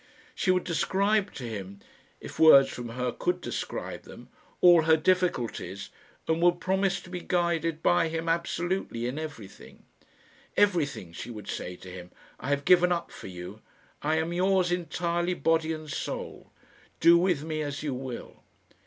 She 0.33 0.49
would 0.49 0.63
describe 0.63 1.31
to 1.35 1.43
him, 1.47 1.79
if 2.19 2.39
words 2.39 2.69
from 2.69 2.89
her 2.89 3.11
could 3.11 3.39
describe 3.39 4.01
them, 4.01 4.29
all 4.59 4.81
her 4.85 4.97
difficulties, 4.97 5.91
and 6.27 6.41
would 6.41 6.59
promise 6.59 6.99
to 7.01 7.11
be 7.11 7.19
guided 7.21 7.83
by 7.83 8.07
him 8.07 8.27
absolutely 8.27 9.05
in 9.05 9.19
everything. 9.19 9.85
"Everything," 10.57 11.13
she 11.13 11.29
would 11.29 11.47
say 11.47 11.75
to 11.75 11.91
him, 11.91 12.09
"I 12.39 12.49
have 12.49 12.65
given 12.65 12.91
up 12.91 13.11
for 13.11 13.27
you. 13.27 13.61
I 14.01 14.15
am 14.15 14.33
yours 14.33 14.71
entirely, 14.71 15.35
body 15.35 15.71
and 15.71 15.87
soul. 15.87 16.51
Do 16.99 17.19
with 17.19 17.43
me 17.43 17.61
as 17.61 17.83
you 17.83 17.93
will." 17.93 18.41